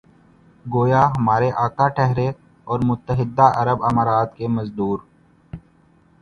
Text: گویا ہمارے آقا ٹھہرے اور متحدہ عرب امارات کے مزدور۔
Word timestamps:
گویا 0.65 1.01
ہمارے 1.15 1.49
آقا 1.65 1.87
ٹھہرے 1.95 2.27
اور 2.67 2.79
متحدہ 2.89 3.47
عرب 3.61 3.79
امارات 3.89 4.29
کے 4.37 4.47
مزدور۔ 4.57 4.97